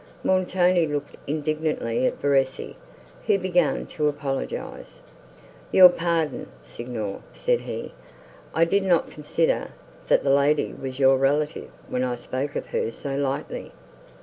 Montoni 0.23 0.87
looked 0.87 1.15
indignantly 1.27 2.07
at 2.07 2.19
Verezzi, 2.19 2.75
who 3.27 3.37
began 3.37 3.85
to 3.85 4.07
apologise. 4.07 4.99
"Your 5.71 5.89
pardon, 5.89 6.47
Signor," 6.63 7.21
said 7.33 7.59
he: 7.59 7.93
"I 8.51 8.65
did 8.65 8.81
not 8.81 9.11
consider, 9.11 9.67
that 10.07 10.23
the 10.23 10.31
lady 10.31 10.73
was 10.73 10.97
your 10.97 11.17
relative, 11.19 11.69
when 11.87 12.03
I 12.03 12.15
spoke 12.15 12.55
of 12.55 12.65
her 12.69 12.89
so 12.89 13.15
lightly." 13.15 13.73